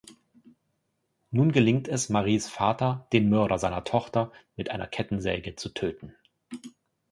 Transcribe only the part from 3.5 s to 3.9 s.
seiner